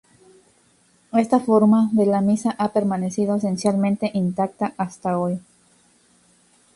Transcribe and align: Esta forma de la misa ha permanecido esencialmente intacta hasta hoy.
Esta 1.13 1.39
forma 1.39 1.91
de 1.93 2.07
la 2.07 2.21
misa 2.21 2.55
ha 2.57 2.73
permanecido 2.73 3.35
esencialmente 3.35 4.09
intacta 4.15 4.73
hasta 4.77 5.19
hoy. 5.19 5.39